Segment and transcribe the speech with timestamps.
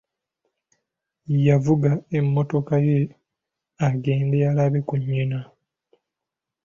[1.47, 2.99] Yavuga emmotoka ye
[3.87, 5.39] agende alabe ku nnyina.